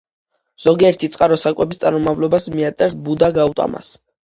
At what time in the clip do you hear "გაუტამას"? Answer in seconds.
3.39-3.97